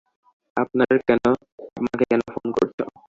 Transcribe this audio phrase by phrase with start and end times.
[0.57, 2.83] আমাকে কেন ফোন করছো?